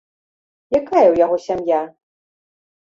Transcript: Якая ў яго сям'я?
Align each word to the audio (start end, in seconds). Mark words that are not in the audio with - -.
Якая 0.79 1.03
ў 1.11 1.15
яго 1.25 1.37
сям'я? 1.47 1.81